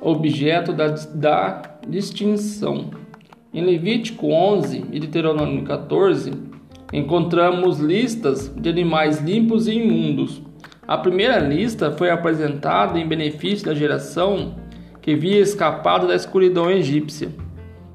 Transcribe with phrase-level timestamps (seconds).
[0.00, 2.90] objeto da, da distinção.
[3.52, 6.32] Em Levítico 11 e Deuteronômio 14,
[6.92, 10.40] encontramos listas de animais limpos e imundos.
[10.86, 14.56] A primeira lista foi apresentada em benefício da geração
[15.00, 17.30] que havia escapado da escuridão egípcia.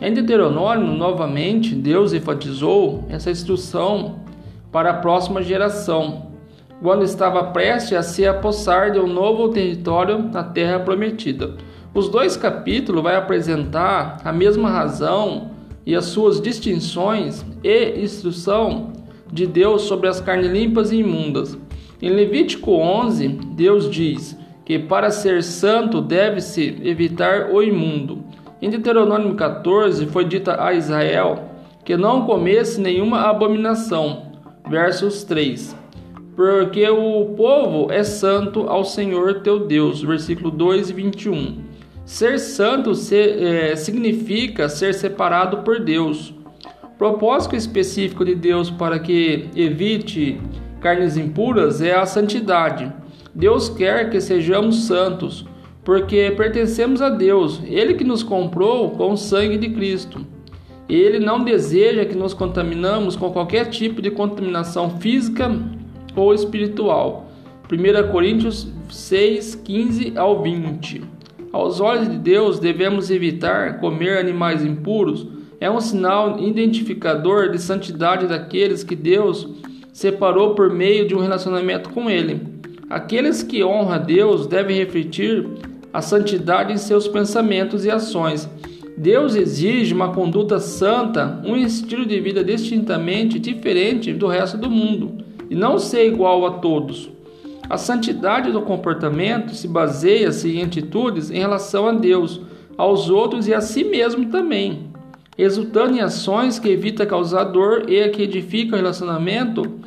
[0.00, 4.20] Em Deuteronômio, novamente, Deus enfatizou essa instrução
[4.72, 6.29] para a próxima geração,
[6.82, 11.54] quando estava prestes a se apossar de um novo território na terra prometida.
[11.92, 15.50] Os dois capítulos vai apresentar a mesma razão
[15.84, 18.92] e as suas distinções e instrução
[19.30, 21.58] de Deus sobre as carnes limpas e imundas.
[22.00, 28.24] Em Levítico 11, Deus diz que para ser santo deve-se evitar o imundo.
[28.62, 31.50] Em Deuteronômio 14 foi dito a Israel
[31.84, 34.30] que não comesse nenhuma abominação.
[34.68, 35.79] Versos 3.
[36.40, 40.00] Porque o povo é santo ao Senhor teu Deus.
[40.00, 41.58] Versículo 2 e 21.
[42.06, 46.32] Ser santo é, significa ser separado por Deus.
[46.96, 50.40] Propósito específico de Deus para que evite
[50.80, 52.90] carnes impuras é a santidade.
[53.34, 55.44] Deus quer que sejamos santos,
[55.84, 60.26] porque pertencemos a Deus, Ele que nos comprou com o sangue de Cristo.
[60.88, 65.78] Ele não deseja que nos contaminamos com qualquer tipo de contaminação física
[66.14, 67.30] ou espiritual.
[67.72, 71.02] 1 Coríntios 6, 15 ao 20.
[71.52, 75.26] Aos olhos de Deus, devemos evitar comer animais impuros.
[75.60, 79.48] É um sinal identificador de santidade daqueles que Deus
[79.92, 82.40] separou por meio de um relacionamento com Ele.
[82.88, 85.46] Aqueles que honram a Deus devem refletir
[85.92, 88.48] a santidade em seus pensamentos e ações.
[88.96, 95.19] Deus exige uma conduta santa, um estilo de vida distintamente diferente do resto do mundo
[95.50, 97.10] e não ser igual a todos.
[97.68, 102.40] A santidade do comportamento se baseia-se em atitudes em relação a Deus,
[102.78, 104.90] aos outros e a si mesmo também
[105.40, 109.80] resultando em ações que evita causar dor e que edificam relacionamento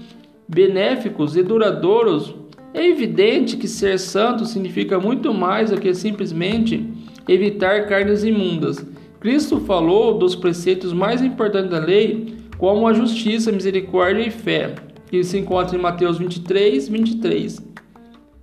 [0.47, 2.34] benéficos e duradouros.
[2.73, 6.84] É evidente que ser santo significa muito mais do que simplesmente
[7.28, 8.84] evitar carnes imundas.
[9.19, 14.73] Cristo falou dos preceitos mais importantes da lei, como a justiça, misericórdia e fé,
[15.13, 17.62] que se encontra em Mateus 23, 23.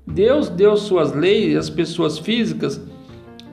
[0.06, 2.81] Deus deu suas leis às pessoas físicas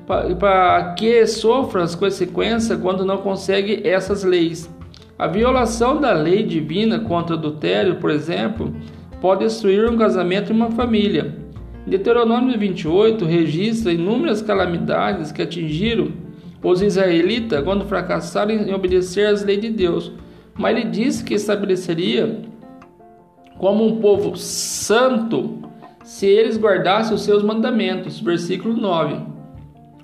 [0.05, 4.69] para que sofra as consequências quando não consegue essas leis.
[5.17, 8.71] A violação da lei divina contra o adultério, por exemplo,
[9.19, 11.35] pode destruir um casamento e uma família.
[11.87, 16.11] Deuteronômio 28 registra inúmeras calamidades que atingiram
[16.63, 20.11] os israelitas quando fracassaram em obedecer às leis de Deus.
[20.55, 22.45] Mas ele disse que estabeleceria
[23.57, 25.59] como um povo santo
[26.03, 28.19] se eles guardassem os seus mandamentos.
[28.19, 29.15] Versículo 9.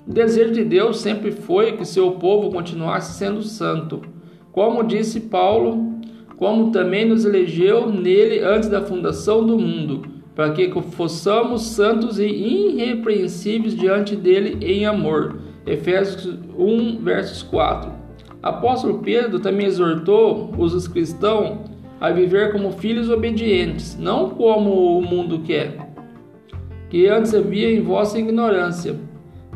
[0.06, 4.02] O desejo de Deus sempre foi que seu povo continuasse sendo santo,
[4.52, 5.94] como disse Paulo,
[6.36, 10.02] como também nos elegeu nele antes da fundação do mundo,
[10.34, 15.38] para que fossemos santos e irrepreensíveis diante dele em amor.
[15.66, 17.90] Efésios 1, versos 4.
[18.42, 25.40] Apóstolo Pedro também exortou os cristãos a viver como filhos obedientes, não como o mundo
[25.40, 25.76] quer,
[26.90, 28.96] que antes havia em vossa ignorância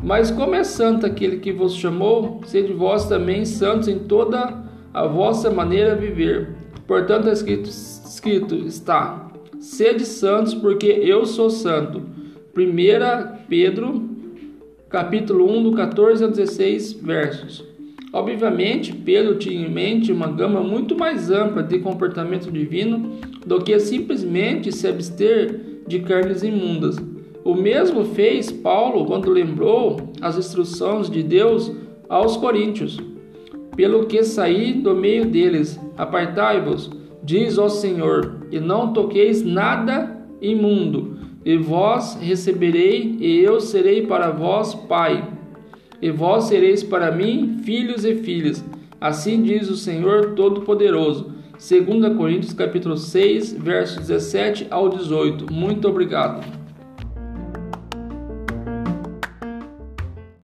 [0.01, 4.63] mas como é santo aquele que vos chamou, sede vós também santos em toda
[4.93, 6.55] a vossa maneira de viver.
[6.87, 9.29] Portanto, é escrito, escrito está:
[9.59, 12.01] sede santos, porque eu sou santo.
[12.55, 14.09] 1 Pedro,
[14.89, 17.65] capítulo 1, do 14 ao 16 versos.
[18.11, 23.11] Obviamente, Pedro tinha em mente uma gama muito mais ampla de comportamento divino
[23.45, 26.97] do que simplesmente se abster de carnes imundas.
[27.43, 31.71] O mesmo fez Paulo quando lembrou as instruções de Deus
[32.07, 32.99] aos coríntios.
[33.75, 36.91] Pelo que saí do meio deles, apartai-vos,
[37.23, 44.31] diz o Senhor, e não toqueis nada imundo, e vós receberei, e eu serei para
[44.31, 45.25] vós pai,
[46.01, 48.63] e vós sereis para mim filhos e filhas.
[48.99, 51.33] Assim diz o Senhor Todo-Poderoso.
[51.51, 55.51] 2 Coríntios capítulo 6, versos 17 ao 18.
[55.51, 56.58] Muito obrigado.